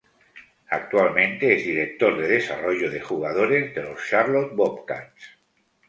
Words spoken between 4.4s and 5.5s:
Bobcats.